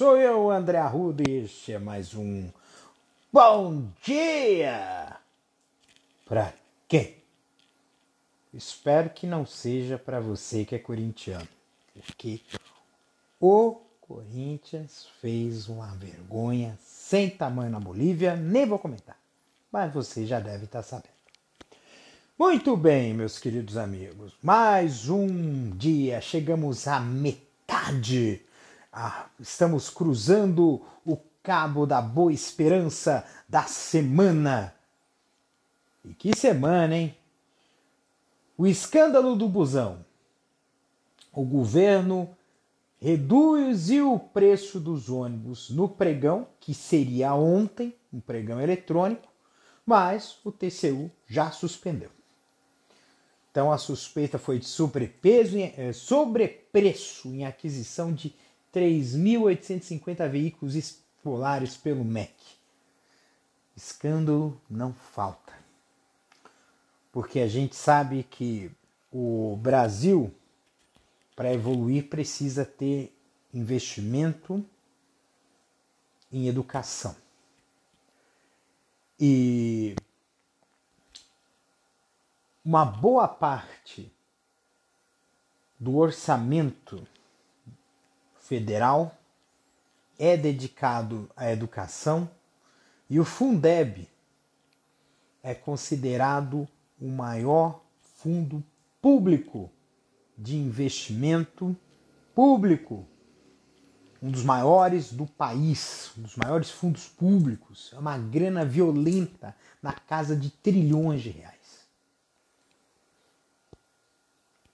Sou 0.00 0.16
eu, 0.16 0.50
André 0.50 0.78
Arruda, 0.78 1.22
e 1.28 1.44
este 1.44 1.74
é 1.74 1.78
mais 1.78 2.14
um 2.14 2.48
Bom 3.30 3.86
Dia! 4.02 5.18
Pra 6.24 6.54
quem? 6.88 7.16
Espero 8.54 9.10
que 9.10 9.26
não 9.26 9.44
seja 9.44 9.98
para 9.98 10.18
você 10.18 10.64
que 10.64 10.74
é 10.74 10.78
corintiano, 10.78 11.46
porque 11.92 12.40
o 13.38 13.78
Corinthians 14.00 15.06
fez 15.20 15.68
uma 15.68 15.88
vergonha 15.88 16.78
sem 16.82 17.28
tamanho 17.28 17.70
na 17.70 17.78
Bolívia, 17.78 18.34
nem 18.34 18.64
vou 18.64 18.78
comentar, 18.78 19.18
mas 19.70 19.92
você 19.92 20.24
já 20.24 20.40
deve 20.40 20.64
estar 20.64 20.82
sabendo. 20.82 21.12
Muito 22.38 22.74
bem, 22.74 23.12
meus 23.12 23.38
queridos 23.38 23.76
amigos, 23.76 24.32
mais 24.42 25.10
um 25.10 25.68
dia, 25.76 26.22
chegamos 26.22 26.88
à 26.88 26.98
metade, 27.00 28.42
ah, 28.92 29.26
estamos 29.38 29.88
cruzando 29.88 30.82
o 31.04 31.16
cabo 31.42 31.86
da 31.86 32.02
boa 32.02 32.32
esperança 32.32 33.24
da 33.48 33.62
semana. 33.64 34.74
E 36.04 36.12
que 36.14 36.36
semana, 36.36 36.96
hein? 36.96 37.16
O 38.56 38.66
escândalo 38.66 39.36
do 39.36 39.48
busão. 39.48 40.04
O 41.32 41.44
governo 41.44 42.28
reduziu 43.00 44.12
o 44.12 44.18
preço 44.18 44.80
dos 44.80 45.08
ônibus 45.08 45.70
no 45.70 45.88
pregão, 45.88 46.46
que 46.58 46.74
seria 46.74 47.34
ontem, 47.34 47.94
um 48.12 48.20
pregão 48.20 48.60
eletrônico, 48.60 49.28
mas 49.86 50.38
o 50.44 50.52
TCU 50.52 51.10
já 51.26 51.50
suspendeu. 51.50 52.10
Então 53.50 53.72
a 53.72 53.78
suspeita 53.78 54.38
foi 54.38 54.58
de 54.58 54.66
sobrepeso, 54.66 55.56
eh, 55.58 55.92
sobrepreço 55.92 57.28
em 57.28 57.44
aquisição 57.44 58.12
de 58.12 58.34
3.850 58.72 60.28
veículos 60.28 60.74
escolares 60.74 61.76
pelo 61.76 62.04
MEC. 62.04 62.34
Escândalo 63.76 64.60
não 64.68 64.92
falta. 64.92 65.52
Porque 67.12 67.40
a 67.40 67.48
gente 67.48 67.74
sabe 67.74 68.22
que 68.22 68.70
o 69.10 69.56
Brasil, 69.60 70.32
para 71.34 71.52
evoluir, 71.52 72.08
precisa 72.08 72.64
ter 72.64 73.12
investimento 73.52 74.64
em 76.30 76.46
educação. 76.46 77.16
E 79.18 79.96
uma 82.64 82.84
boa 82.84 83.26
parte 83.26 84.12
do 85.78 85.96
orçamento 85.96 87.06
federal 88.50 89.16
é 90.18 90.36
dedicado 90.36 91.30
à 91.36 91.52
educação 91.52 92.28
e 93.08 93.20
o 93.20 93.24
Fundeb 93.24 94.08
é 95.40 95.54
considerado 95.54 96.66
o 97.00 97.06
maior 97.06 97.80
fundo 98.16 98.60
público 99.00 99.70
de 100.36 100.56
investimento 100.56 101.76
público, 102.34 103.06
um 104.20 104.32
dos 104.32 104.42
maiores 104.42 105.12
do 105.12 105.26
país, 105.26 106.10
um 106.18 106.22
dos 106.22 106.34
maiores 106.34 106.72
fundos 106.72 107.06
públicos. 107.06 107.92
É 107.94 107.98
uma 108.00 108.18
grana 108.18 108.64
violenta 108.64 109.56
na 109.80 109.92
casa 109.92 110.34
de 110.34 110.50
trilhões 110.50 111.22
de 111.22 111.30
reais. 111.30 111.86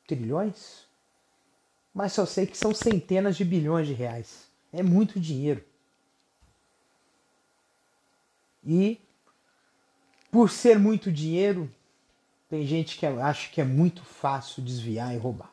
trilhões? 0.06 0.85
Mas 1.96 2.12
só 2.12 2.26
sei 2.26 2.46
que 2.46 2.58
são 2.58 2.74
centenas 2.74 3.38
de 3.38 3.42
bilhões 3.42 3.86
de 3.86 3.94
reais. 3.94 4.50
É 4.70 4.82
muito 4.82 5.18
dinheiro. 5.18 5.64
E 8.62 9.00
por 10.30 10.50
ser 10.50 10.78
muito 10.78 11.10
dinheiro, 11.10 11.72
tem 12.50 12.66
gente 12.66 12.98
que 12.98 13.06
acha 13.06 13.48
que 13.48 13.62
é 13.62 13.64
muito 13.64 14.04
fácil 14.04 14.62
desviar 14.62 15.14
e 15.14 15.16
roubar. 15.16 15.50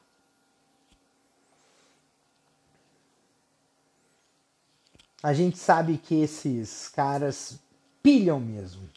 A 5.23 5.33
gente 5.33 5.57
sabe 5.57 5.97
que 5.97 6.15
esses 6.15 6.89
caras 6.89 7.57
pilham 8.01 8.41
mesmo. 8.41 8.89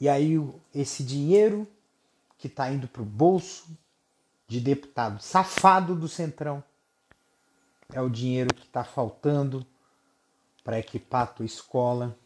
E 0.00 0.08
aí 0.08 0.36
esse 0.72 1.02
dinheiro 1.02 1.66
que 2.38 2.46
está 2.46 2.70
indo 2.70 2.86
para 2.86 3.02
o 3.02 3.04
bolso 3.04 3.66
de 4.46 4.60
deputado 4.60 5.20
safado 5.20 5.94
do 5.94 6.08
Centrão. 6.08 6.62
É 7.92 8.00
o 8.00 8.08
dinheiro 8.08 8.54
que 8.54 8.64
está 8.64 8.84
faltando 8.84 9.66
para 10.64 10.78
equipar 10.78 11.22
a 11.22 11.26
tua 11.26 11.46
escola, 11.46 12.16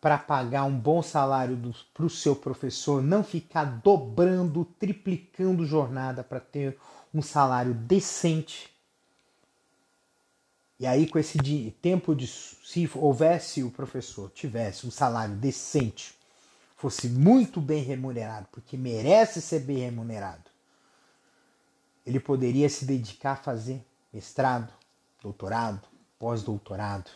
para 0.00 0.18
pagar 0.18 0.64
um 0.64 0.78
bom 0.78 1.02
salário 1.02 1.74
para 1.94 2.04
o 2.04 2.10
seu 2.10 2.36
professor, 2.36 3.02
não 3.02 3.24
ficar 3.24 3.64
dobrando, 3.64 4.64
triplicando 4.78 5.64
jornada 5.64 6.22
para 6.22 6.40
ter 6.40 6.78
um 7.14 7.22
salário 7.22 7.72
decente. 7.72 8.70
E 10.78 10.86
aí, 10.86 11.08
com 11.08 11.18
esse 11.18 11.38
tempo 11.80 12.14
de. 12.14 12.26
Se 12.26 12.90
houvesse 12.94 13.62
o 13.62 13.70
professor, 13.70 14.30
tivesse 14.30 14.86
um 14.86 14.90
salário 14.90 15.36
decente, 15.36 16.14
fosse 16.76 17.08
muito 17.08 17.58
bem 17.58 17.82
remunerado, 17.82 18.48
porque 18.52 18.76
merece 18.76 19.40
ser 19.40 19.60
bem 19.60 19.78
remunerado, 19.78 20.50
ele 22.06 22.20
poderia 22.20 22.68
se 22.68 22.84
dedicar 22.84 23.32
a 23.32 23.36
fazer 23.36 23.84
mestrado, 24.12 24.72
doutorado, 25.22 25.86
pós-doutorado, 26.18 27.10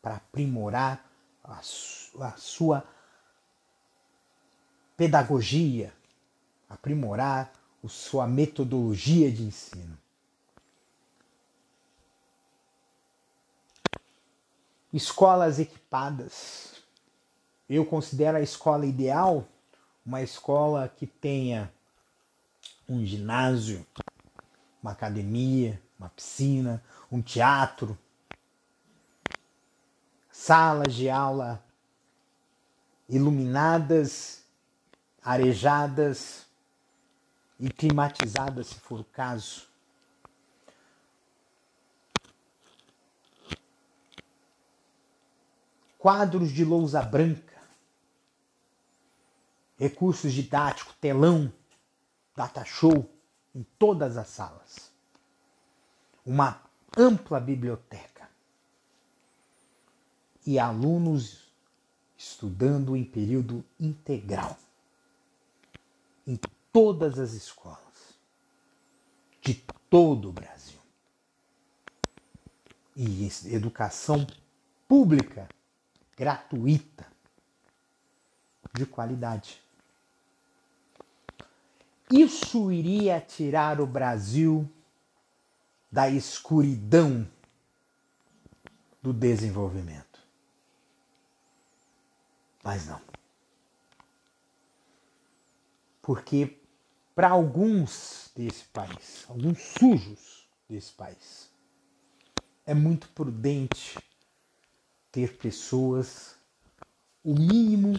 para 0.00 0.16
aprimorar 0.16 1.10
a, 1.42 1.60
su 1.62 2.22
a 2.22 2.32
sua 2.36 2.84
pedagogia, 4.96 5.92
aprimorar 6.68 7.52
a 7.84 7.88
sua 7.88 8.26
metodologia 8.26 9.30
de 9.30 9.44
ensino. 9.44 9.96
Escolas 14.92 15.58
equipadas. 15.58 16.82
Eu 17.68 17.84
considero 17.84 18.38
a 18.38 18.40
escola 18.40 18.86
ideal 18.86 19.46
uma 20.04 20.22
escola 20.22 20.88
que 20.88 21.06
tenha 21.06 21.70
um 22.88 23.04
ginásio, 23.04 23.86
uma 24.82 24.92
academia, 24.92 25.80
uma 25.98 26.08
piscina, 26.08 26.82
um 27.10 27.20
teatro, 27.20 27.98
salas 30.30 30.94
de 30.94 31.10
aula 31.10 31.64
iluminadas, 33.08 34.44
arejadas 35.22 36.46
e 37.58 37.68
climatizadas, 37.70 38.68
se 38.68 38.74
for 38.76 39.00
o 39.00 39.04
caso. 39.04 39.66
Quadros 45.98 46.52
de 46.52 46.64
lousa 46.64 47.02
branca, 47.02 47.60
recursos 49.76 50.32
didáticos, 50.32 50.94
telão, 51.00 51.52
data 52.36 52.64
show 52.64 53.17
em 53.58 53.66
todas 53.76 54.16
as 54.16 54.28
salas. 54.28 54.92
Uma 56.24 56.62
ampla 56.96 57.40
biblioteca. 57.40 58.30
E 60.46 60.60
alunos 60.60 61.52
estudando 62.16 62.96
em 62.96 63.04
período 63.04 63.64
integral. 63.80 64.56
Em 66.24 66.38
todas 66.72 67.18
as 67.18 67.32
escolas. 67.32 68.14
De 69.42 69.54
todo 69.90 70.28
o 70.28 70.32
Brasil. 70.32 70.78
E 72.94 73.28
educação 73.46 74.24
pública, 74.86 75.48
gratuita, 76.16 77.06
de 78.72 78.86
qualidade. 78.86 79.60
Isso 82.10 82.72
iria 82.72 83.20
tirar 83.20 83.80
o 83.80 83.86
Brasil 83.86 84.70
da 85.90 86.08
escuridão 86.08 87.28
do 89.02 89.12
desenvolvimento. 89.12 90.20
Mas 92.62 92.86
não. 92.86 93.00
Porque 96.02 96.58
para 97.14 97.30
alguns 97.30 98.30
desse 98.34 98.64
país, 98.64 99.24
alguns 99.28 99.60
sujos 99.60 100.48
desse 100.68 100.92
país, 100.92 101.50
é 102.64 102.72
muito 102.74 103.08
prudente 103.08 103.98
ter 105.10 105.36
pessoas 105.36 106.36
o 107.24 107.34
mínimo 107.34 107.94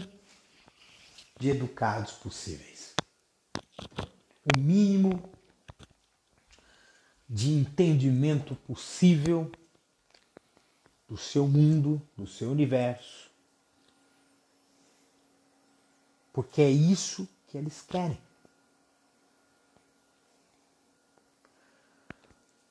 de 1.38 1.50
educados 1.50 2.12
possíveis. 2.12 2.89
O 4.44 4.58
mínimo 4.58 5.30
de 7.28 7.52
entendimento 7.52 8.56
possível 8.56 9.50
do 11.06 11.16
seu 11.16 11.46
mundo, 11.46 12.00
do 12.16 12.26
seu 12.26 12.50
universo. 12.50 13.30
Porque 16.32 16.62
é 16.62 16.70
isso 16.70 17.28
que 17.46 17.58
eles 17.58 17.82
querem. 17.82 18.20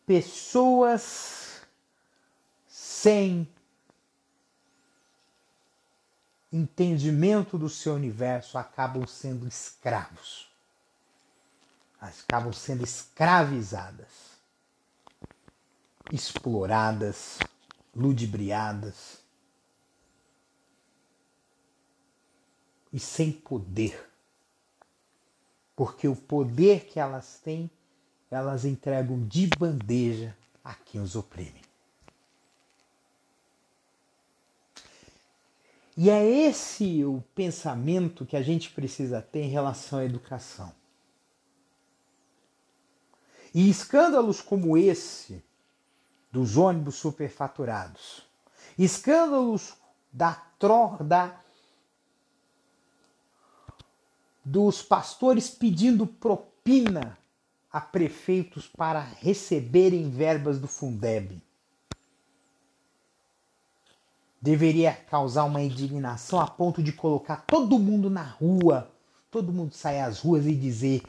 Pessoas 0.05 1.61
sem 2.67 3.47
entendimento 6.51 7.57
do 7.57 7.69
seu 7.69 7.93
universo 7.93 8.57
acabam 8.57 9.05
sendo 9.05 9.47
escravos. 9.47 10.48
Acabam 11.99 12.53
sendo 12.53 12.83
escravizadas, 12.83 14.07
exploradas, 16.11 17.39
ludibriadas 17.95 19.19
e 22.91 22.99
sem 22.99 23.31
poder. 23.31 24.09
Porque 25.75 26.07
o 26.07 26.15
poder 26.15 26.85
que 26.85 26.99
elas 26.99 27.39
têm, 27.43 27.69
elas 28.31 28.65
entregam 28.65 29.25
de 29.27 29.47
bandeja 29.47 30.35
a 30.63 30.73
quem 30.73 31.01
os 31.01 31.15
oprime. 31.15 31.61
E 35.97 36.09
é 36.09 36.25
esse 36.25 37.03
o 37.03 37.21
pensamento 37.35 38.25
que 38.25 38.37
a 38.37 38.41
gente 38.41 38.69
precisa 38.71 39.21
ter 39.21 39.41
em 39.41 39.49
relação 39.49 39.99
à 39.99 40.05
educação. 40.05 40.78
E 43.53 43.69
escândalos 43.69 44.41
como 44.41 44.77
esse 44.77 45.43
dos 46.31 46.57
ônibus 46.57 46.95
superfaturados, 46.95 48.23
escândalos 48.77 49.73
da 50.11 50.33
troca 50.59 51.39
dos 54.43 54.81
pastores 54.81 55.49
pedindo 55.49 56.05
propina 56.07 57.17
a 57.71 57.79
prefeitos 57.79 58.67
para 58.67 58.99
receberem 58.99 60.09
verbas 60.09 60.59
do 60.59 60.67
Fundeb. 60.67 61.41
Deveria 64.41 64.93
causar 64.93 65.43
uma 65.43 65.61
indignação 65.61 66.39
a 66.39 66.47
ponto 66.47 66.81
de 66.81 66.93
colocar 66.93 67.45
todo 67.45 67.77
mundo 67.77 68.09
na 68.09 68.23
rua, 68.23 68.89
todo 69.29 69.51
mundo 69.51 69.75
sair 69.75 69.99
às 69.99 70.19
ruas 70.19 70.45
e 70.45 70.55
dizer: 70.55 71.03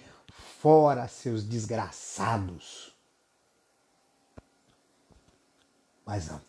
fora 0.61 1.09
seus 1.09 1.43
desgraçados. 1.43 2.95
Mas 6.05 6.29
não. 6.29 6.41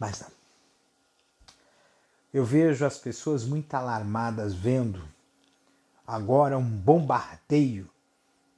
Mas 0.00 0.20
não. 0.20 0.30
Eu 2.32 2.44
vejo 2.44 2.86
as 2.86 2.96
pessoas 2.96 3.44
muito 3.44 3.74
alarmadas 3.74 4.54
vendo 4.54 5.06
agora 6.06 6.56
um 6.56 6.64
bombardeio 6.64 7.90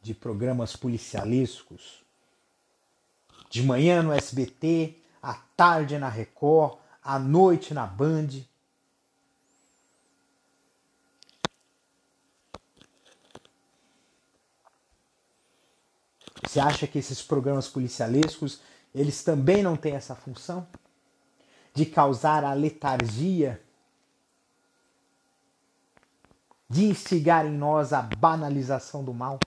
de 0.01 0.15
programas 0.15 0.77
policialescos. 0.77 2.05
De 3.51 3.63
manhã 3.65 4.03
no 4.05 4.13
SBT, 4.13 4.97
à 5.21 5.35
tarde 5.57 5.99
na 5.99 6.09
Record, 6.09 6.84
à 7.05 7.19
noite 7.19 7.75
na 7.75 7.87
Band. 7.87 8.29
Você 16.43 16.59
acha 16.59 16.87
que 16.87 16.99
esses 16.99 17.21
programas 17.21 17.69
policialescos, 17.69 18.61
eles 18.95 19.23
também 19.23 19.63
não 19.63 19.77
têm 19.77 19.95
essa 19.95 20.15
função 20.15 20.67
de 21.75 21.85
causar 21.85 22.45
a 22.45 22.55
letargia, 22.55 23.61
de 26.71 26.85
instigar 26.85 27.45
em 27.45 27.53
nós 27.53 27.93
a 27.93 28.01
banalização 28.01 29.05
do 29.05 29.13
mal? 29.13 29.39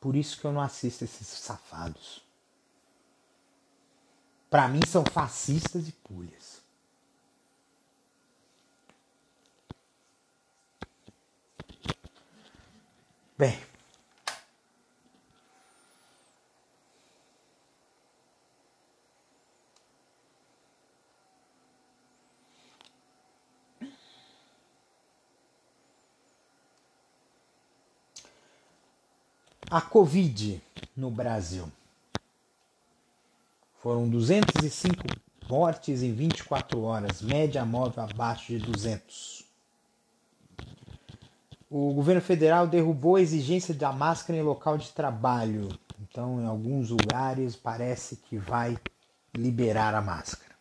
Por 0.00 0.16
isso 0.16 0.40
que 0.40 0.46
eu 0.46 0.52
não 0.52 0.62
assisto 0.62 1.04
esses 1.04 1.26
safados. 1.26 2.29
Para 4.50 4.66
mim 4.68 4.80
são 4.86 5.04
fascistas 5.04 5.88
e 5.88 5.92
pulhas. 5.92 6.60
Bem, 13.38 13.58
A 29.70 29.80
Covid 29.80 30.60
no 30.96 31.12
Brasil. 31.12 31.70
Foram 33.80 34.06
205 34.10 34.94
mortes 35.48 36.02
em 36.02 36.12
24 36.12 36.82
horas, 36.82 37.22
média 37.22 37.64
móvel 37.64 38.04
abaixo 38.04 38.52
de 38.52 38.58
200. 38.58 39.42
O 41.70 41.94
governo 41.94 42.20
federal 42.20 42.66
derrubou 42.66 43.16
a 43.16 43.22
exigência 43.22 43.72
da 43.72 43.90
máscara 43.90 44.38
em 44.38 44.42
local 44.42 44.76
de 44.76 44.90
trabalho. 44.90 45.68
Então, 46.02 46.42
em 46.42 46.46
alguns 46.46 46.90
lugares, 46.90 47.56
parece 47.56 48.16
que 48.16 48.36
vai 48.36 48.76
liberar 49.34 49.94
a 49.94 50.02
máscara. 50.02 50.54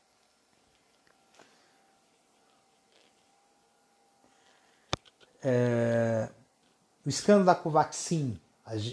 É... 5.43 6.29
O 7.05 7.09
escândalo 7.09 7.45
da 7.45 7.55
Covaxin 7.55 8.39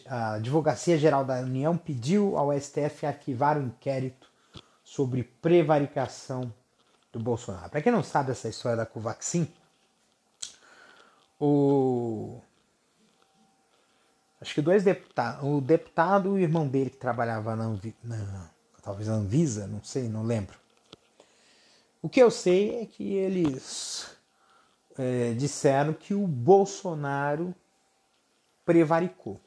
a 0.07 0.35
Advocacia 0.35 0.97
Geral 0.99 1.25
da 1.25 1.41
União 1.41 1.77
pediu 1.77 2.37
ao 2.37 2.53
STF 2.59 3.07
arquivar 3.07 3.59
o 3.59 3.61
um 3.61 3.67
inquérito 3.67 4.31
sobre 4.83 5.23
prevaricação 5.23 6.53
do 7.13 7.21
Bolsonaro. 7.21 7.71
Para 7.71 7.83
quem 7.83 7.93
não 7.93 8.03
sabe 8.03 8.31
essa 8.31 8.49
história 8.49 8.77
da 8.77 8.87
Covaxin, 8.87 9.53
o 11.39 12.41
acho 14.41 14.55
que 14.55 14.63
dois 14.63 14.85
deputados, 14.85 15.43
o 15.43 15.61
deputado 15.61 16.29
e 16.29 16.33
o 16.33 16.39
irmão 16.39 16.67
dele 16.67 16.91
que 16.91 16.97
trabalhava 16.97 17.55
na, 17.57 17.69
na 18.03 18.51
talvez 18.83 19.09
na 19.09 19.15
Anvisa, 19.15 19.67
não 19.67 19.83
sei, 19.83 20.09
não 20.09 20.23
lembro. 20.23 20.59
O 22.01 22.09
que 22.09 22.23
eu 22.23 22.31
sei 22.31 22.83
é 22.83 22.87
que 22.87 23.15
eles 23.15 24.17
é, 24.97 25.35
disseram 25.35 25.93
que 25.93 26.15
o 26.15 26.27
Bolsonaro 26.27 27.55
prevaricou 28.65 29.41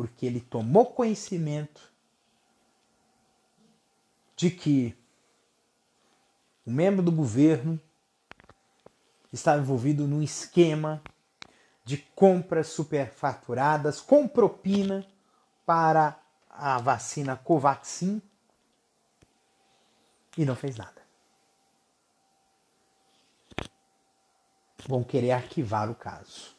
porque 0.00 0.24
ele 0.24 0.40
tomou 0.40 0.86
conhecimento 0.86 1.92
de 4.34 4.50
que 4.50 4.96
o 6.64 6.70
membro 6.70 7.02
do 7.02 7.12
governo 7.12 7.78
estava 9.30 9.60
envolvido 9.60 10.08
num 10.08 10.22
esquema 10.22 11.02
de 11.84 11.98
compras 11.98 12.68
superfaturadas 12.68 14.00
com 14.00 14.26
propina 14.26 15.06
para 15.66 16.18
a 16.48 16.78
vacina 16.78 17.36
Covaxin 17.36 18.22
e 20.34 20.46
não 20.46 20.56
fez 20.56 20.78
nada. 20.78 21.02
Vão 24.88 25.04
querer 25.04 25.32
arquivar 25.32 25.90
o 25.90 25.94
caso. 25.94 26.58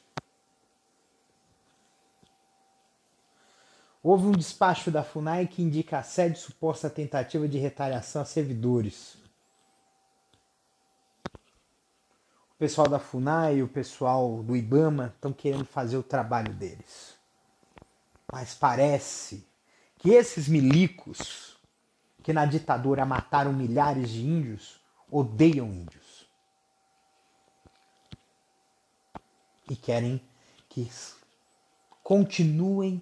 Houve 4.03 4.25
um 4.25 4.31
despacho 4.31 4.89
da 4.89 5.03
FUNAI 5.03 5.45
que 5.45 5.61
indica 5.61 5.99
assédio 5.99 6.39
suposta 6.39 6.89
tentativa 6.89 7.47
de 7.47 7.59
retaliação 7.59 8.23
a 8.23 8.25
servidores. 8.25 9.15
O 12.51 12.57
pessoal 12.57 12.87
da 12.87 12.97
FUNAI 12.97 13.57
e 13.57 13.63
o 13.63 13.67
pessoal 13.67 14.41
do 14.41 14.55
IBAMA 14.55 15.13
estão 15.15 15.31
querendo 15.31 15.65
fazer 15.65 15.97
o 15.97 16.03
trabalho 16.03 16.53
deles. 16.53 17.15
Mas 18.31 18.55
parece 18.55 19.47
que 19.99 20.09
esses 20.09 20.47
milicos 20.47 21.57
que 22.23 22.33
na 22.33 22.45
ditadura 22.45 23.05
mataram 23.05 23.53
milhares 23.53 24.09
de 24.09 24.21
índios 24.25 24.79
odeiam 25.11 25.67
índios. 25.67 26.27
E 29.69 29.75
querem 29.75 30.21
que 30.67 30.89
continuem 32.03 33.01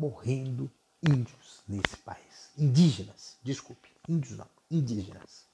morrendo 0.00 0.70
índios 1.02 1.62
nesse 1.68 1.96
país. 1.98 2.50
Indígenas, 2.56 3.36
desculpe, 3.42 3.90
índios 4.08 4.38
não, 4.38 4.48
indígenas. 4.70 5.44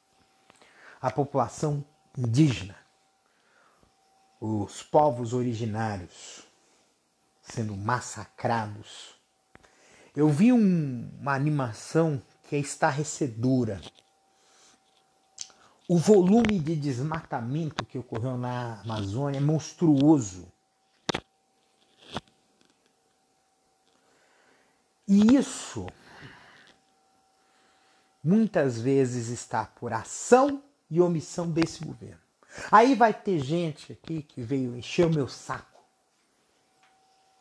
A 1.00 1.10
população 1.10 1.84
indígena, 2.16 2.76
os 4.40 4.84
povos 4.84 5.32
originários 5.32 6.46
sendo 7.42 7.76
massacrados. 7.76 9.16
Eu 10.14 10.28
vi 10.28 10.52
um, 10.52 11.10
uma 11.20 11.34
animação 11.34 12.22
que 12.44 12.54
é 12.54 12.58
estarrecedora. 12.58 13.80
O 15.88 15.98
volume 15.98 16.58
de 16.58 16.74
desmatamento 16.74 17.84
que 17.84 17.98
ocorreu 17.98 18.38
na 18.38 18.80
Amazônia 18.82 19.38
é 19.38 19.40
monstruoso. 19.40 20.50
E 25.06 25.36
isso 25.36 25.86
muitas 28.22 28.80
vezes 28.80 29.28
está 29.28 29.64
por 29.64 29.92
ação 29.92 30.62
e 30.90 31.00
omissão 31.00 31.50
desse 31.50 31.84
governo. 31.84 32.20
Aí 32.70 32.94
vai 32.94 33.14
ter 33.14 33.38
gente 33.38 33.92
aqui 33.92 34.22
que 34.22 34.42
veio 34.42 34.76
encher 34.76 35.06
o 35.06 35.10
meu 35.10 35.28
saco 35.28 35.76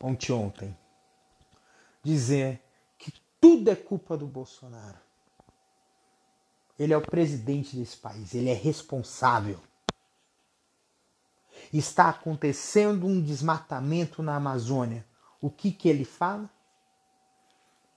ontem 0.02 0.32
ontem 0.32 0.78
dizer 2.04 2.62
que 3.00 3.12
tudo 3.42 3.72
é 3.72 3.76
culpa 3.76 4.16
do 4.16 4.28
Bolsonaro. 4.28 5.00
Ele 6.78 6.94
é 6.94 6.98
o 6.98 7.02
presidente 7.02 7.76
desse 7.76 7.98
país, 7.98 8.36
ele 8.36 8.50
é 8.50 8.54
responsável. 8.54 9.60
Está 11.74 12.10
acontecendo 12.10 13.08
um 13.08 13.20
desmatamento 13.20 14.22
na 14.22 14.36
Amazônia. 14.36 15.06
O 15.42 15.50
que 15.50 15.72
que 15.72 15.90
ele 15.90 16.06
fala? 16.06 16.50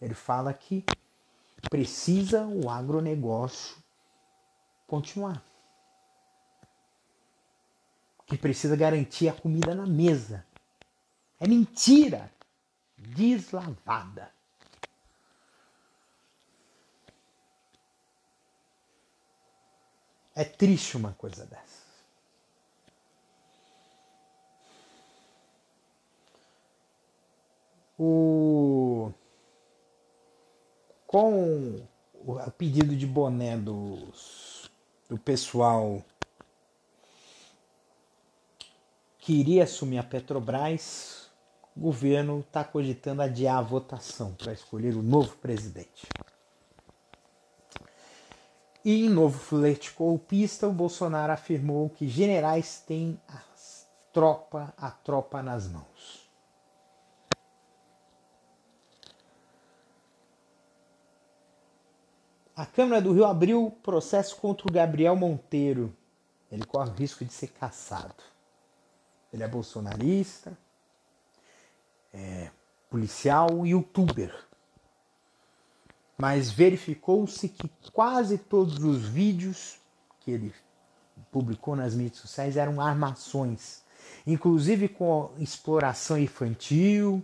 Ele 0.00 0.14
fala 0.14 0.54
que 0.54 0.84
precisa 1.70 2.46
o 2.46 2.70
agronegócio 2.70 3.76
continuar. 4.86 5.42
Que 8.26 8.36
precisa 8.36 8.76
garantir 8.76 9.28
a 9.28 9.32
comida 9.32 9.74
na 9.74 9.86
mesa. 9.86 10.46
É 11.40 11.46
mentira 11.48 12.32
deslavada. 12.96 14.32
É 20.34 20.44
triste 20.44 20.96
uma 20.96 21.12
coisa 21.14 21.44
dessa. 21.46 21.88
O 27.98 29.12
com 31.08 31.88
o 32.12 32.50
pedido 32.50 32.94
de 32.94 33.06
boné 33.06 33.56
dos, 33.56 34.70
do 35.08 35.18
pessoal 35.18 36.04
que 39.18 39.32
iria 39.32 39.64
assumir 39.64 39.96
a 39.96 40.02
Petrobras, 40.02 41.30
o 41.74 41.80
governo 41.80 42.40
está 42.40 42.62
cogitando 42.62 43.22
adiar 43.22 43.56
a 43.56 43.62
votação 43.62 44.34
para 44.34 44.52
escolher 44.52 44.94
o 44.94 45.02
novo 45.02 45.34
presidente. 45.36 46.06
E 48.84 49.06
em 49.06 49.08
novo 49.08 49.38
flerte 49.38 49.90
golpista, 49.96 50.68
o 50.68 50.72
Bolsonaro 50.72 51.32
afirmou 51.32 51.88
que 51.88 52.06
generais 52.06 52.82
têm 52.86 53.18
a 53.26 53.40
tropa, 54.12 54.74
a 54.76 54.90
tropa 54.90 55.42
nas 55.42 55.68
mãos. 55.68 56.27
A 62.58 62.66
Câmara 62.66 63.00
do 63.00 63.12
Rio 63.12 63.24
abriu 63.24 63.70
processo 63.84 64.34
contra 64.34 64.66
o 64.66 64.72
Gabriel 64.72 65.14
Monteiro. 65.14 65.94
Ele 66.50 66.64
corre 66.64 66.90
o 66.90 66.94
risco 66.94 67.24
de 67.24 67.32
ser 67.32 67.52
caçado. 67.52 68.16
Ele 69.32 69.44
é 69.44 69.46
bolsonarista, 69.46 70.58
é 72.12 72.50
policial 72.90 73.64
e 73.64 73.70
youtuber. 73.70 74.34
Mas 76.20 76.50
verificou-se 76.50 77.48
que 77.48 77.70
quase 77.92 78.36
todos 78.36 78.82
os 78.82 79.04
vídeos 79.04 79.78
que 80.18 80.32
ele 80.32 80.52
publicou 81.30 81.76
nas 81.76 81.94
mídias 81.94 82.18
sociais 82.18 82.56
eram 82.56 82.80
armações, 82.80 83.84
inclusive 84.26 84.88
com 84.88 85.30
exploração 85.38 86.18
infantil 86.18 87.22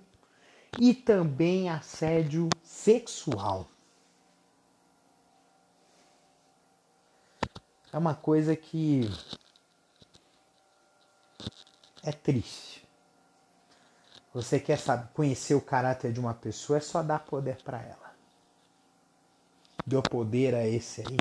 e 0.78 0.94
também 0.94 1.68
assédio 1.68 2.48
sexual. 2.62 3.68
É 7.94 7.98
uma 7.98 8.12
coisa 8.12 8.56
que 8.56 9.08
é 12.02 12.10
triste. 12.10 12.84
Você 14.32 14.58
quer 14.58 14.80
saber, 14.80 15.12
conhecer 15.14 15.54
o 15.54 15.60
caráter 15.60 16.12
de 16.12 16.18
uma 16.18 16.34
pessoa, 16.34 16.78
é 16.78 16.80
só 16.80 17.04
dar 17.04 17.20
poder 17.20 17.62
para 17.62 17.80
ela. 17.80 18.12
Deu 19.86 20.02
poder 20.02 20.56
a 20.56 20.66
esse 20.66 21.02
aí. 21.02 21.16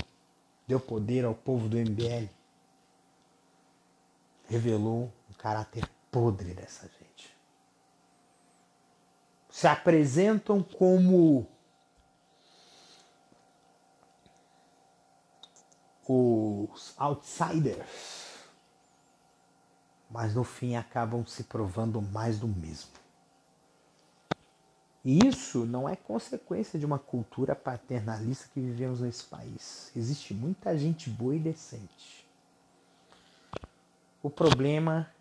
Deu 0.68 0.80
poder 0.80 1.26
ao 1.26 1.36
povo 1.36 1.70
do 1.70 1.78
MBL. 1.78 2.28
Revelou 4.50 5.14
o 5.30 5.36
caráter 5.36 5.88
podre 6.10 6.56
dessa 6.56 6.88
gente. 6.88 7.38
Se 9.48 9.68
apresentam 9.68 10.64
como 10.64 11.48
os 16.08 16.94
outsiders, 16.98 18.34
mas 20.10 20.36
no 20.36 20.44
fim 20.44 20.76
acabam 20.76 21.26
se 21.26 21.44
provando 21.44 22.02
mais 22.02 22.40
do 22.40 22.48
mesmo. 22.48 22.92
E 25.04 25.28
isso 25.28 25.66
não 25.66 25.88
é 25.88 25.96
consequência 25.96 26.80
de 26.80 26.86
uma 26.86 26.98
cultura 26.98 27.54
paternalista 27.54 28.48
que 28.54 28.60
vivemos 28.60 29.02
nesse 29.02 29.26
país. 29.26 29.92
Existe 29.96 30.34
muita 30.34 30.78
gente 30.78 31.10
boa 31.10 31.36
e 31.36 31.40
decente. 31.40 32.26
O 34.22 34.30
problema 34.30 35.12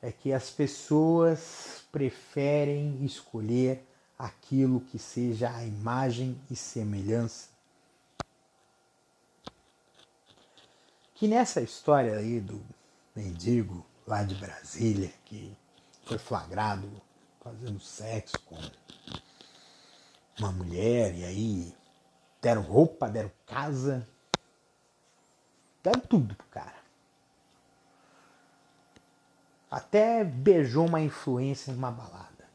é 0.00 0.10
que 0.10 0.32
as 0.32 0.48
pessoas 0.50 1.84
preferem 1.92 3.04
escolher 3.04 3.86
aquilo 4.18 4.80
que 4.80 4.98
seja 4.98 5.54
a 5.54 5.64
imagem 5.64 6.40
e 6.50 6.56
semelhança 6.56 7.51
que 11.22 11.28
nessa 11.28 11.60
história 11.60 12.16
aí 12.16 12.40
do 12.40 12.60
mendigo 13.14 13.86
lá 14.04 14.24
de 14.24 14.34
Brasília, 14.34 15.08
que 15.24 15.56
foi 16.04 16.18
flagrado 16.18 16.90
fazendo 17.40 17.78
sexo 17.78 18.40
com 18.40 18.58
uma 20.40 20.50
mulher, 20.50 21.14
e 21.14 21.24
aí 21.24 21.76
deram 22.40 22.62
roupa, 22.62 23.08
deram 23.08 23.30
casa, 23.46 24.04
deram 25.80 26.00
tudo 26.00 26.34
pro 26.34 26.46
cara. 26.48 26.82
Até 29.70 30.24
beijou 30.24 30.88
uma 30.88 31.00
influência 31.00 31.72
numa 31.72 31.92
balada. 31.92 32.48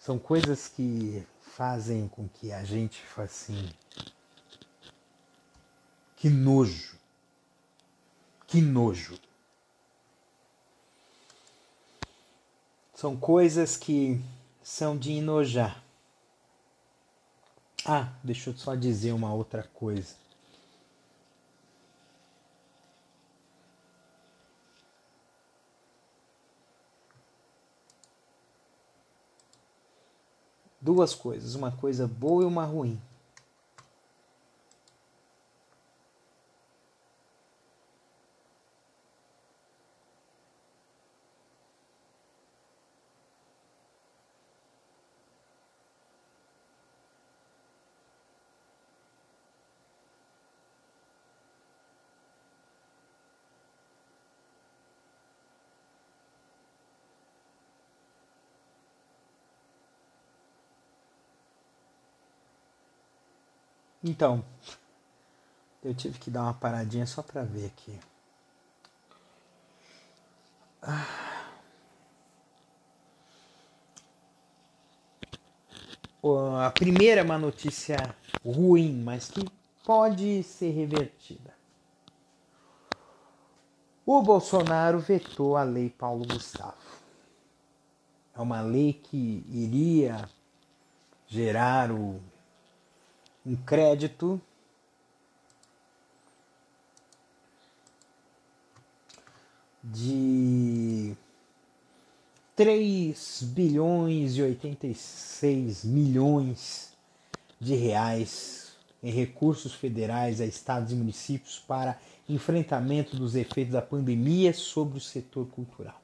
São 0.00 0.18
coisas 0.18 0.66
que 0.66 1.24
fazem 1.56 2.08
com 2.08 2.28
que 2.28 2.52
a 2.52 2.64
gente 2.64 3.00
assim. 3.16 3.70
Que 6.16 6.28
nojo. 6.28 6.98
Que 8.46 8.60
nojo. 8.60 9.18
São 12.92 13.16
coisas 13.16 13.76
que 13.76 14.20
são 14.62 14.96
de 14.98 15.12
enojar. 15.12 15.82
Ah, 17.86 18.12
deixa 18.22 18.50
eu 18.50 18.56
só 18.56 18.74
dizer 18.74 19.12
uma 19.12 19.32
outra 19.32 19.62
coisa. 19.62 20.16
Duas 30.84 31.14
coisas, 31.14 31.54
uma 31.54 31.70
coisa 31.70 32.06
boa 32.06 32.42
e 32.42 32.46
uma 32.46 32.66
ruim. 32.66 33.00
Então, 64.06 64.44
eu 65.82 65.94
tive 65.94 66.18
que 66.18 66.30
dar 66.30 66.42
uma 66.42 66.52
paradinha 66.52 67.06
só 67.06 67.22
para 67.22 67.42
ver 67.42 67.64
aqui. 67.64 67.98
A 76.62 76.70
primeira 76.70 77.22
é 77.22 77.24
uma 77.24 77.38
notícia 77.38 77.96
ruim, 78.44 79.02
mas 79.02 79.30
que 79.30 79.50
pode 79.82 80.42
ser 80.42 80.70
revertida. 80.72 81.54
O 84.04 84.20
Bolsonaro 84.20 84.98
vetou 84.98 85.56
a 85.56 85.62
lei 85.62 85.88
Paulo 85.88 86.26
Gustavo. 86.26 86.76
É 88.36 88.40
uma 88.40 88.60
lei 88.60 88.92
que 88.92 89.46
iria 89.48 90.28
gerar 91.26 91.90
o, 91.90 92.20
um 93.44 93.56
crédito 93.56 94.40
de 99.82 101.14
3 102.56 103.42
bilhões 103.42 104.36
e 104.36 104.42
86 104.42 105.84
milhões 105.84 106.92
de 107.60 107.74
reais 107.74 108.72
em 109.02 109.10
recursos 109.10 109.74
federais 109.74 110.40
a 110.40 110.46
estados 110.46 110.92
e 110.92 110.94
municípios 110.94 111.58
para 111.58 112.00
enfrentamento 112.26 113.16
dos 113.16 113.34
efeitos 113.34 113.74
da 113.74 113.82
pandemia 113.82 114.54
sobre 114.54 114.96
o 114.96 115.00
setor 115.00 115.46
cultural. 115.48 116.00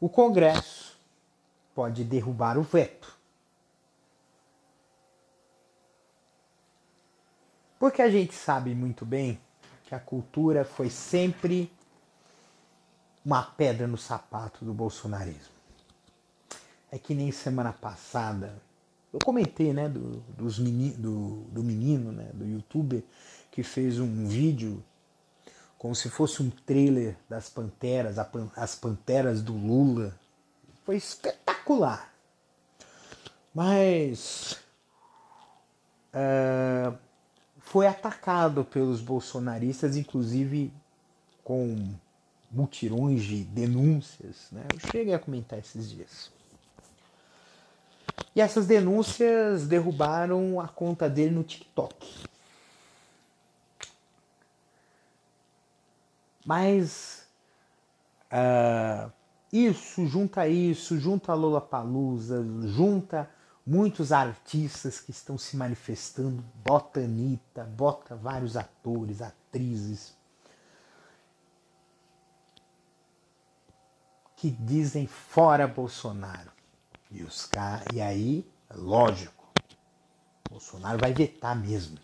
O 0.00 0.08
Congresso 0.08 0.96
pode 1.74 2.02
derrubar 2.02 2.56
o 2.56 2.62
veto. 2.62 3.21
Porque 7.82 8.00
a 8.00 8.08
gente 8.08 8.32
sabe 8.32 8.76
muito 8.76 9.04
bem 9.04 9.40
que 9.86 9.92
a 9.92 9.98
cultura 9.98 10.64
foi 10.64 10.88
sempre 10.88 11.68
uma 13.24 13.42
pedra 13.42 13.88
no 13.88 13.98
sapato 13.98 14.64
do 14.64 14.72
bolsonarismo. 14.72 15.52
É 16.92 16.96
que 16.96 17.12
nem 17.12 17.32
semana 17.32 17.72
passada, 17.72 18.54
eu 19.12 19.18
comentei, 19.18 19.72
né, 19.72 19.88
do, 19.88 20.20
dos 20.38 20.60
meni, 20.60 20.90
do, 20.90 21.40
do 21.50 21.64
menino, 21.64 22.12
né, 22.12 22.30
do 22.32 22.46
youtuber, 22.46 23.02
que 23.50 23.64
fez 23.64 23.98
um 23.98 24.28
vídeo 24.28 24.80
como 25.76 25.92
se 25.96 26.08
fosse 26.08 26.40
um 26.40 26.50
trailer 26.50 27.16
das 27.28 27.50
Panteras, 27.50 28.16
as 28.54 28.76
Panteras 28.76 29.42
do 29.42 29.54
Lula. 29.54 30.16
Foi 30.84 30.94
espetacular. 30.94 32.14
Mas 33.52 34.56
uh, 36.14 36.96
foi 37.64 37.86
atacado 37.86 38.64
pelos 38.64 39.00
bolsonaristas, 39.00 39.96
inclusive 39.96 40.72
com 41.42 41.94
mutirões 42.50 43.22
de 43.22 43.44
denúncias. 43.44 44.48
Né? 44.52 44.62
Eu 44.72 44.90
cheguei 44.90 45.14
a 45.14 45.18
comentar 45.18 45.58
esses 45.58 45.90
dias. 45.90 46.30
E 48.34 48.40
essas 48.40 48.66
denúncias 48.66 49.66
derrubaram 49.66 50.60
a 50.60 50.68
conta 50.68 51.08
dele 51.08 51.34
no 51.34 51.42
TikTok. 51.42 52.26
Mas 56.44 57.26
uh, 58.32 59.10
isso, 59.52 60.06
junta 60.06 60.48
isso, 60.48 60.98
junta 60.98 61.32
a 61.32 61.34
Lola 61.34 61.60
Palusa, 61.60 62.44
junta 62.66 63.30
muitos 63.64 64.12
artistas 64.12 65.00
que 65.00 65.10
estão 65.10 65.38
se 65.38 65.56
manifestando, 65.56 66.44
bota 66.64 67.00
Anitta, 67.00 67.64
bota 67.64 68.16
vários 68.16 68.56
atores, 68.56 69.22
atrizes, 69.22 70.14
que 74.36 74.50
dizem 74.50 75.06
fora 75.06 75.68
Bolsonaro. 75.68 76.50
E, 77.10 77.22
os, 77.22 77.48
e 77.94 78.00
aí, 78.00 78.50
lógico, 78.74 79.46
Bolsonaro 80.50 80.98
vai 80.98 81.12
vetar 81.12 81.54
mesmo. 81.54 81.98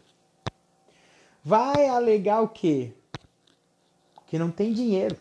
Vai 1.45 1.89
alegar 1.89 2.43
o 2.43 2.49
quê? 2.49 2.93
Que 4.27 4.39
não 4.39 4.51
tem 4.51 4.73
dinheiro. 4.73 5.19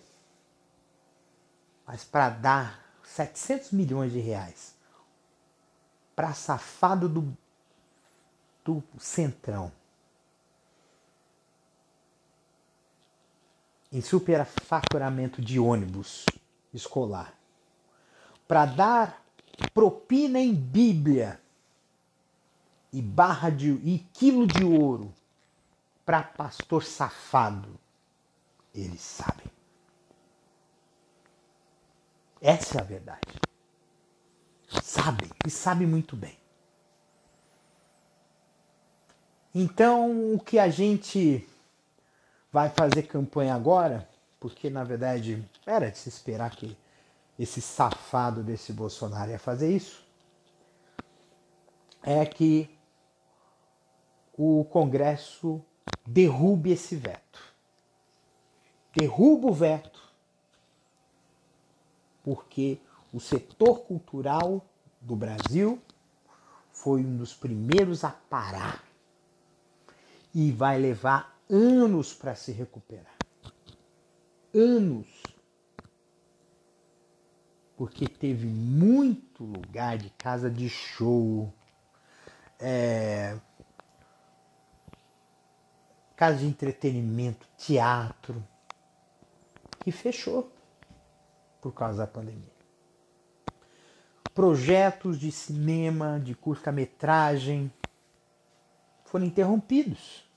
Mas 1.86 2.04
para 2.04 2.30
dar 2.30 3.00
700 3.04 3.71
milhões 3.71 4.12
de 4.12 4.19
reais 4.19 4.76
para 6.17 6.34
safado 6.34 7.08
do, 7.08 7.38
do 8.65 8.84
Centrão 8.97 9.71
em 13.91 14.01
superfaturamento 14.01 15.43
de 15.43 15.60
ônibus 15.60 16.25
escolar 16.73 17.36
para 18.47 18.65
dar 18.65 19.23
propina 19.75 20.39
em 20.39 20.56
Bíblia 20.56 21.39
e 22.91 22.99
barra 22.99 23.51
de 23.51 23.69
e 23.69 23.99
quilo 24.12 24.47
de 24.47 24.63
ouro 24.63 25.13
para 26.03 26.23
pastor 26.23 26.84
safado, 26.84 27.80
eles 28.73 29.01
sabem. 29.01 29.45
Essa 32.41 32.80
é 32.80 32.82
a 32.82 32.84
verdade. 32.84 33.46
Sabem, 34.67 35.30
e 35.45 35.49
sabem 35.49 35.88
muito 35.88 36.15
bem. 36.15 36.38
Então, 39.53 40.34
o 40.34 40.39
que 40.39 40.60
a 40.60 40.69
gente 40.69 41.47
vai 42.51 42.69
fazer 42.69 43.03
campanha 43.03 43.56
agora 43.56 44.08
porque 44.39 44.69
na 44.69 44.84
verdade 44.84 45.43
era 45.65 45.89
de 45.89 45.97
se 45.97 46.10
esperar 46.10 46.56
que 46.56 46.77
esse 47.38 47.62
safado 47.62 48.43
desse 48.43 48.73
Bolsonaro 48.73 49.32
ia 49.32 49.39
fazer 49.39 49.75
isso, 49.75 50.03
é 52.01 52.25
que 52.25 52.69
o 54.38 54.65
Congresso 54.65 55.62
derrube 56.06 56.71
esse 56.71 56.95
veto. 56.95 57.53
Derruba 58.95 59.47
o 59.49 59.53
veto, 59.53 60.01
porque 62.23 62.80
o 63.13 63.19
setor 63.19 63.81
cultural 63.81 64.65
do 64.99 65.15
Brasil 65.15 65.81
foi 66.71 67.01
um 67.01 67.17
dos 67.17 67.33
primeiros 67.33 68.03
a 68.03 68.11
parar 68.11 68.83
e 70.33 70.51
vai 70.51 70.77
levar 70.77 71.39
anos 71.49 72.13
para 72.13 72.35
se 72.35 72.51
recuperar 72.51 73.17
anos. 74.53 75.07
Porque 77.75 78.07
teve 78.07 78.47
muito 78.47 79.43
lugar 79.43 79.97
de 79.97 80.09
casa 80.11 80.49
de 80.49 80.67
show, 80.67 81.53
é, 82.59 83.37
casa 86.15 86.39
de 86.39 86.47
entretenimento, 86.47 87.47
teatro, 87.55 88.43
que 89.79 89.91
fechou 89.91 90.51
por 91.61 91.71
causa 91.71 91.99
da 91.99 92.07
pandemia. 92.07 92.56
Projetos 94.38 95.19
de 95.19 95.32
cinema, 95.32 96.21
de 96.23 96.36
curta-metragem 96.36 97.73
foram 99.04 99.26
interrompidos. 99.26 100.30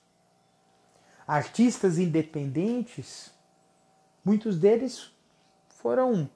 Artistas 1.27 1.99
independentes 1.99 3.31
Muitos 4.23 4.57
deles 4.57 5.11
foram 5.67 6.29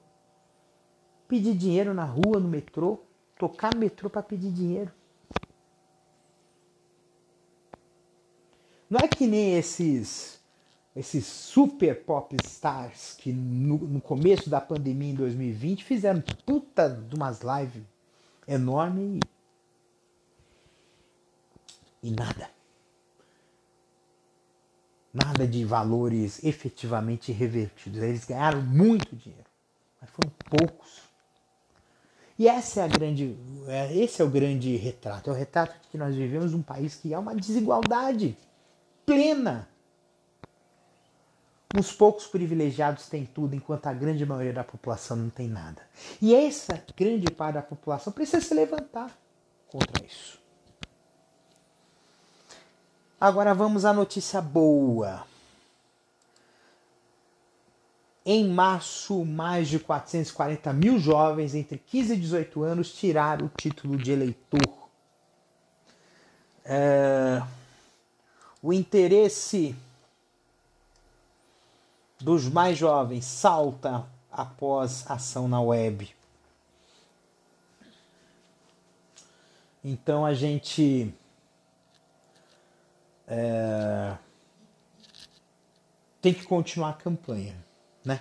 pedir 1.28 1.54
dinheiro 1.56 1.94
na 1.94 2.04
rua, 2.04 2.40
no 2.40 2.48
metrô, 2.48 2.98
tocar 3.38 3.72
no 3.72 3.80
metrô 3.80 4.10
para 4.10 4.24
pedir 4.24 4.50
dinheiro. 4.50 4.90
Não 8.90 8.98
é 8.98 9.06
que 9.06 9.26
nem 9.26 9.56
esses 9.56 10.40
esses 10.96 11.26
super 11.26 12.04
pop 12.04 12.34
stars 12.42 13.14
que 13.18 13.32
no, 13.32 13.76
no 13.78 14.00
começo 14.00 14.48
da 14.48 14.60
pandemia 14.60 15.12
em 15.12 15.14
2020 15.14 15.84
fizeram 15.84 16.22
puta 16.44 16.88
de 16.88 17.14
umas 17.14 17.40
lives 17.42 17.82
enormes 18.48 19.20
e, 22.02 22.08
e 22.08 22.10
nada 22.10 22.56
nada 25.16 25.46
de 25.46 25.64
valores 25.64 26.44
efetivamente 26.44 27.32
revertidos. 27.32 28.02
Eles 28.02 28.24
ganharam 28.26 28.60
muito 28.60 29.16
dinheiro, 29.16 29.46
mas 30.00 30.10
foram 30.10 30.30
poucos. 30.50 31.06
E 32.38 32.46
essa 32.46 32.80
é 32.80 32.84
a 32.84 32.88
grande, 32.88 33.34
é, 33.66 33.96
esse 33.96 34.20
é 34.20 34.24
o 34.24 34.28
grande 34.28 34.76
retrato. 34.76 35.30
É 35.30 35.32
o 35.32 35.36
retrato 35.36 35.80
de 35.80 35.88
que 35.88 35.96
nós 35.96 36.14
vivemos 36.14 36.52
um 36.52 36.60
país 36.60 36.96
que 36.96 37.14
há 37.14 37.18
uma 37.18 37.34
desigualdade 37.34 38.36
plena. 39.06 39.66
Uns 41.76 41.92
poucos 41.92 42.26
privilegiados 42.26 43.06
têm 43.06 43.26
tudo, 43.26 43.54
enquanto 43.54 43.86
a 43.86 43.92
grande 43.92 44.24
maioria 44.24 44.54
da 44.54 44.64
população 44.64 45.14
não 45.14 45.28
tem 45.28 45.46
nada. 45.46 45.82
E 46.22 46.34
essa 46.34 46.82
grande 46.96 47.30
parte 47.30 47.56
da 47.56 47.62
população 47.62 48.10
precisa 48.10 48.40
se 48.40 48.54
levantar 48.54 49.14
contra 49.68 50.02
isso. 50.06 50.40
Agora 53.20 53.52
vamos 53.52 53.84
à 53.84 53.92
notícia 53.92 54.40
boa. 54.40 55.26
Em 58.24 58.48
março, 58.48 59.22
mais 59.22 59.68
de 59.68 59.78
440 59.78 60.72
mil 60.72 60.98
jovens 60.98 61.54
entre 61.54 61.76
15 61.76 62.14
e 62.14 62.16
18 62.16 62.62
anos 62.62 62.92
tiraram 62.94 63.46
o 63.46 63.50
título 63.50 63.98
de 63.98 64.12
eleitor. 64.12 64.88
É... 66.64 67.42
O 68.62 68.72
interesse 68.72 69.76
dos 72.26 72.48
mais 72.48 72.76
jovens 72.76 73.24
salta 73.24 74.04
após 74.28 75.08
ação 75.08 75.46
na 75.46 75.60
web. 75.60 76.12
Então 79.84 80.26
a 80.26 80.34
gente 80.34 81.14
é, 83.28 84.16
tem 86.20 86.34
que 86.34 86.42
continuar 86.42 86.90
a 86.90 86.94
campanha, 86.94 87.54
né? 88.04 88.20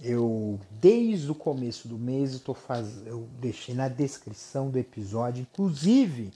Eu 0.00 0.58
desde 0.72 1.30
o 1.30 1.36
começo 1.36 1.86
do 1.86 1.96
mês 1.96 2.44
eu 2.44 2.52
faz... 2.52 3.06
eu 3.06 3.28
deixei 3.38 3.76
na 3.76 3.86
descrição 3.86 4.72
do 4.72 4.76
episódio, 4.76 5.42
inclusive 5.42 6.32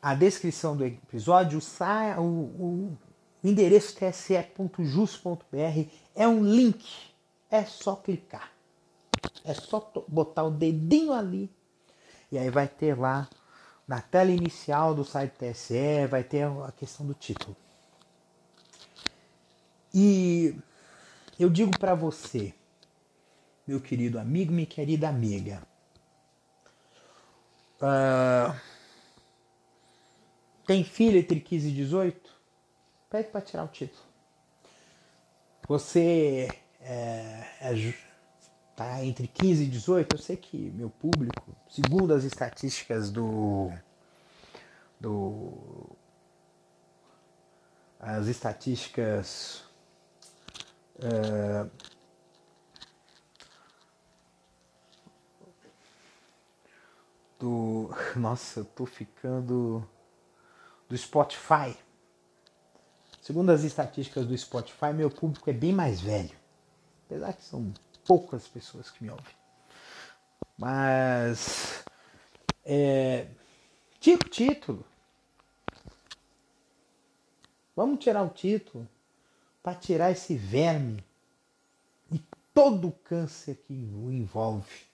a 0.00 0.14
descrição 0.14 0.74
do 0.74 0.86
episódio 0.86 1.60
sai 1.60 2.18
o, 2.18 2.96
o 3.42 3.48
endereço 3.48 3.94
tse.jus.br 3.96 5.90
é 6.14 6.26
um 6.26 6.42
link, 6.42 6.84
é 7.50 7.64
só 7.64 7.96
clicar, 7.96 8.50
é 9.44 9.54
só 9.54 9.92
botar 10.08 10.44
o 10.44 10.50
dedinho 10.50 11.12
ali 11.12 11.50
e 12.30 12.38
aí 12.38 12.50
vai 12.50 12.66
ter 12.66 12.98
lá 12.98 13.28
na 13.86 14.00
tela 14.00 14.30
inicial 14.30 14.94
do 14.94 15.04
site 15.04 15.32
TSE, 15.32 16.06
vai 16.08 16.24
ter 16.24 16.44
a 16.44 16.72
questão 16.72 17.06
do 17.06 17.14
título. 17.14 17.56
E 19.94 20.54
eu 21.38 21.48
digo 21.48 21.78
para 21.78 21.94
você, 21.94 22.52
meu 23.66 23.80
querido 23.80 24.18
amigo, 24.18 24.52
minha 24.52 24.66
querida 24.66 25.08
amiga, 25.08 25.62
uh, 27.80 28.54
tem 30.66 30.82
filho 30.82 31.18
entre 31.18 31.40
15 31.40 31.68
e 31.68 31.72
18? 31.72 32.35
Pede 33.08 33.28
para 33.28 33.40
tirar 33.40 33.64
o 33.64 33.68
título. 33.68 34.02
Você 35.68 36.48
é, 36.80 37.44
é 37.60 37.94
tá 38.76 39.02
entre 39.04 39.26
15 39.26 39.64
e 39.64 39.66
18, 39.68 40.16
eu 40.16 40.20
sei 40.20 40.36
que 40.36 40.70
meu 40.70 40.90
público, 40.90 41.56
segundo 41.68 42.12
as 42.12 42.24
estatísticas 42.24 43.10
do 43.10 43.70
do 45.00 45.96
as 47.98 48.26
estatísticas 48.26 49.64
uh, 50.96 51.70
do 57.38 57.90
nossa, 58.14 58.60
eu 58.60 58.64
tô 58.64 58.84
ficando 58.84 59.88
do 60.88 60.96
Spotify. 60.96 61.76
Segundo 63.26 63.50
as 63.50 63.64
estatísticas 63.64 64.24
do 64.24 64.38
Spotify, 64.38 64.92
meu 64.94 65.10
público 65.10 65.50
é 65.50 65.52
bem 65.52 65.72
mais 65.72 66.00
velho. 66.00 66.30
Apesar 67.06 67.32
que 67.32 67.42
são 67.42 67.74
poucas 68.06 68.46
pessoas 68.46 68.88
que 68.88 69.02
me 69.02 69.10
ouvem. 69.10 69.34
Mas 70.56 71.84
é, 72.64 73.26
tira 73.98 74.20
o 74.24 74.28
título. 74.28 74.86
Vamos 77.74 77.98
tirar 77.98 78.22
o 78.22 78.28
título 78.28 78.88
para 79.60 79.74
tirar 79.74 80.12
esse 80.12 80.36
verme 80.36 81.04
e 82.12 82.20
todo 82.54 82.86
o 82.86 82.92
câncer 82.92 83.56
que 83.56 83.72
o 83.72 84.12
envolve. 84.12 84.86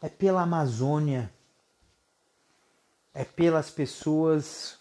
É 0.00 0.08
pela 0.08 0.40
Amazônia, 0.40 1.30
é 3.12 3.26
pelas 3.26 3.70
pessoas 3.70 4.79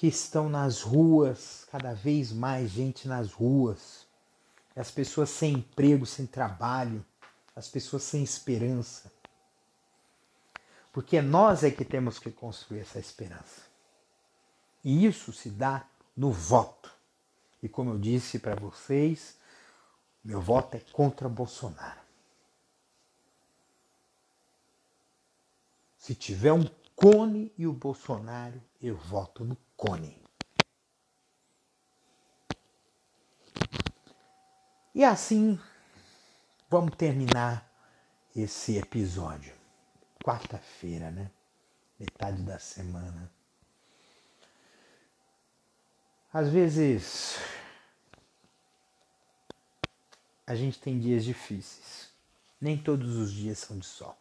que 0.00 0.06
estão 0.06 0.48
nas 0.48 0.80
ruas, 0.80 1.66
cada 1.70 1.92
vez 1.92 2.32
mais 2.32 2.70
gente 2.70 3.06
nas 3.06 3.32
ruas, 3.32 4.06
as 4.74 4.90
pessoas 4.90 5.28
sem 5.28 5.52
emprego, 5.52 6.06
sem 6.06 6.24
trabalho, 6.24 7.04
as 7.54 7.68
pessoas 7.68 8.04
sem 8.04 8.22
esperança. 8.22 9.12
Porque 10.90 11.20
nós 11.20 11.62
é 11.62 11.70
que 11.70 11.84
temos 11.84 12.18
que 12.18 12.30
construir 12.30 12.80
essa 12.80 12.98
esperança. 12.98 13.60
E 14.82 15.04
isso 15.04 15.34
se 15.34 15.50
dá 15.50 15.86
no 16.16 16.32
voto. 16.32 16.90
E 17.62 17.68
como 17.68 17.90
eu 17.90 17.98
disse 17.98 18.38
para 18.38 18.54
vocês, 18.54 19.36
meu 20.24 20.40
voto 20.40 20.78
é 20.78 20.80
contra 20.80 21.28
Bolsonaro. 21.28 22.00
Se 25.98 26.14
tiver 26.14 26.54
um 26.54 26.64
Cone 26.96 27.52
e 27.58 27.66
o 27.66 27.72
Bolsonaro, 27.74 28.62
eu 28.80 28.96
voto 28.96 29.44
no 29.44 29.56
Cone. 29.80 30.14
E 34.94 35.02
assim 35.02 35.58
vamos 36.68 36.94
terminar 36.96 37.66
esse 38.36 38.76
episódio. 38.76 39.54
Quarta-feira, 40.22 41.10
né? 41.10 41.30
Metade 41.98 42.42
da 42.42 42.58
semana. 42.58 43.32
Às 46.30 46.50
vezes 46.50 47.38
a 50.46 50.54
gente 50.54 50.78
tem 50.78 51.00
dias 51.00 51.24
difíceis. 51.24 52.10
Nem 52.60 52.76
todos 52.76 53.16
os 53.16 53.32
dias 53.32 53.56
são 53.56 53.78
de 53.78 53.86
sol. 53.86 54.18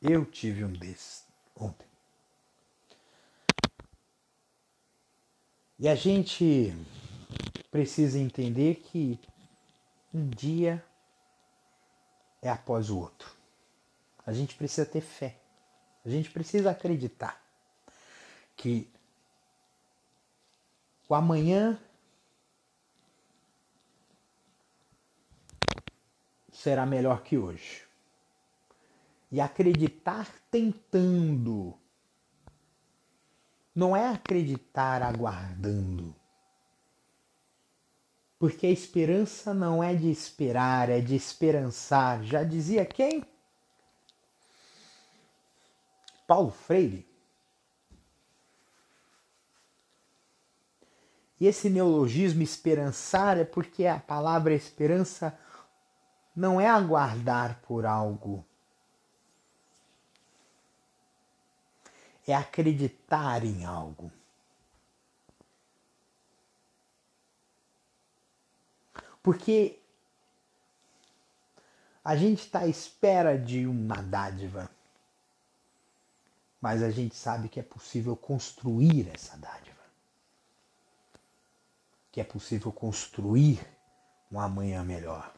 Eu 0.00 0.24
tive 0.24 0.64
um 0.64 0.72
desses 0.72 1.24
ontem. 1.56 1.93
E 5.78 5.88
a 5.88 5.94
gente 5.94 6.72
precisa 7.70 8.18
entender 8.18 8.76
que 8.76 9.18
um 10.12 10.28
dia 10.28 10.84
é 12.40 12.48
após 12.48 12.90
o 12.90 12.98
outro. 12.98 13.30
A 14.26 14.32
gente 14.32 14.54
precisa 14.54 14.86
ter 14.86 15.00
fé. 15.00 15.36
A 16.04 16.08
gente 16.08 16.30
precisa 16.30 16.70
acreditar 16.70 17.42
que 18.56 18.88
o 21.08 21.14
amanhã 21.14 21.78
será 26.52 26.86
melhor 26.86 27.22
que 27.22 27.36
hoje 27.36 27.84
e 29.30 29.40
acreditar 29.40 30.28
tentando. 30.50 31.76
Não 33.74 33.96
é 33.96 34.08
acreditar 34.08 35.02
aguardando. 35.02 36.14
Porque 38.38 38.66
a 38.66 38.70
esperança 38.70 39.52
não 39.52 39.82
é 39.82 39.94
de 39.94 40.10
esperar, 40.10 40.90
é 40.90 41.00
de 41.00 41.16
esperançar. 41.16 42.22
Já 42.22 42.44
dizia 42.44 42.84
quem? 42.84 43.24
Paulo 46.26 46.50
Freire. 46.50 47.06
E 51.40 51.46
esse 51.46 51.68
neologismo 51.68 52.42
esperançar 52.42 53.36
é 53.38 53.44
porque 53.44 53.86
a 53.86 53.98
palavra 53.98 54.54
esperança 54.54 55.36
não 56.34 56.60
é 56.60 56.68
aguardar 56.68 57.60
por 57.66 57.84
algo, 57.84 58.46
é 62.26 62.34
acreditar 62.34 63.44
em 63.44 63.64
algo. 63.64 64.10
Porque 69.22 69.78
a 72.04 72.14
gente 72.14 72.40
está 72.40 72.60
à 72.60 72.66
espera 72.66 73.38
de 73.38 73.66
uma 73.66 73.96
dádiva, 74.02 74.70
mas 76.60 76.82
a 76.82 76.90
gente 76.90 77.14
sabe 77.14 77.48
que 77.48 77.58
é 77.58 77.62
possível 77.62 78.14
construir 78.14 79.08
essa 79.08 79.36
dádiva, 79.38 79.80
que 82.12 82.20
é 82.20 82.24
possível 82.24 82.70
construir 82.70 83.66
um 84.30 84.38
amanhã 84.38 84.84
melhor, 84.84 85.32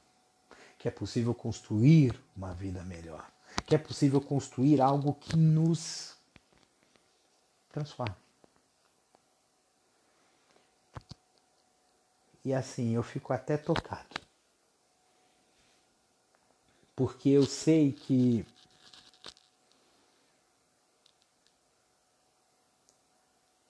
que 0.79 0.89
é 0.89 0.91
possível 0.91 1.33
construir 1.33 2.21
uma 2.37 2.53
vida 2.53 2.83
melhor, 2.83 3.31
que 3.65 3.75
é 3.77 3.79
possível 3.79 4.21
construir 4.21 4.81
algo 4.81 5.15
que 5.15 5.37
nos 5.37 6.16
transforma. 7.77 8.17
E 12.43 12.55
assim, 12.55 12.95
eu 12.95 13.03
fico 13.03 13.35
até 13.35 13.59
tocado. 13.59 14.17
Porque 16.95 17.29
eu 17.29 17.45
sei 17.45 17.93
que 17.93 18.47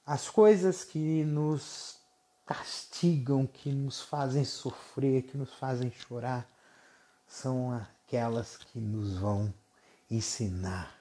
as 0.04 0.28
coisas 0.30 0.84
que 0.84 1.24
nos 1.24 1.98
castigam, 2.44 3.44
que 3.44 3.72
nos 3.72 4.00
fazem 4.02 4.44
sofrer, 4.44 5.22
que 5.22 5.36
nos 5.36 5.52
fazem 5.54 5.90
chorar, 5.90 6.48
são 7.26 7.72
aquelas 7.72 8.56
que 8.56 8.78
nos 8.78 9.18
vão 9.18 9.52
ensinar 10.08 10.96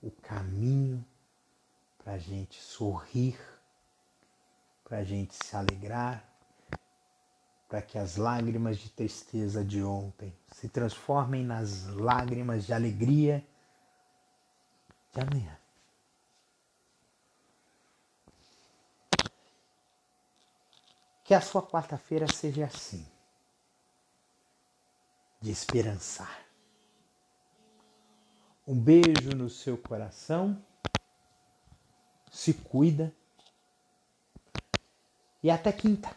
o 0.00 0.10
caminho 0.12 1.04
para 2.10 2.16
a 2.16 2.18
gente 2.18 2.60
sorrir, 2.60 3.38
para 4.82 4.98
a 4.98 5.04
gente 5.04 5.32
se 5.32 5.54
alegrar, 5.54 6.28
para 7.68 7.80
que 7.80 7.96
as 7.96 8.16
lágrimas 8.16 8.78
de 8.78 8.90
tristeza 8.90 9.64
de 9.64 9.80
ontem 9.80 10.36
se 10.50 10.68
transformem 10.68 11.44
nas 11.44 11.86
lágrimas 11.86 12.66
de 12.66 12.72
alegria 12.72 13.46
de 15.12 15.20
amanhã. 15.20 15.56
Que 21.22 21.32
a 21.32 21.40
sua 21.40 21.64
quarta-feira 21.64 22.26
seja 22.26 22.64
assim, 22.64 23.06
de 25.40 25.52
esperançar. 25.52 26.44
Um 28.66 28.76
beijo 28.76 29.30
no 29.36 29.48
seu 29.48 29.78
coração, 29.78 30.60
se 32.40 32.54
cuida 32.54 33.12
e 35.42 35.50
até 35.50 35.70
quinta. 35.70 36.08